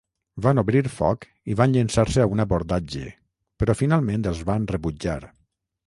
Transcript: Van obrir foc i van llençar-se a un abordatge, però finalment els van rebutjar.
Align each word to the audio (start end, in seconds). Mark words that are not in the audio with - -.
Van 0.45 0.59
obrir 0.61 0.79
foc 0.93 1.27
i 1.53 1.57
van 1.59 1.75
llençar-se 1.77 2.25
a 2.25 2.31
un 2.37 2.43
abordatge, 2.47 3.05
però 3.61 3.79
finalment 3.85 4.29
els 4.33 4.45
van 4.53 4.71
rebutjar. 4.77 5.21